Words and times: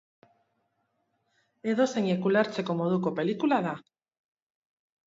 Edozeinek 1.75 2.27
ulertzeko 2.31 2.79
moduko 2.81 3.17
pelikula 3.21 3.65
da. 3.71 3.79